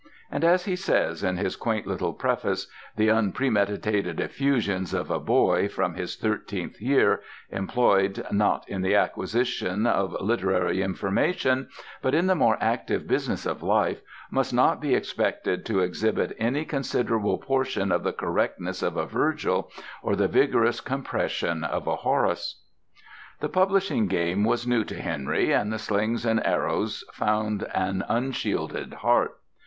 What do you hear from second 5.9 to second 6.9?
his thirteenth